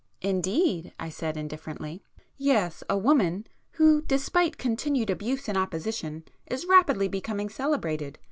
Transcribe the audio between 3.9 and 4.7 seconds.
despite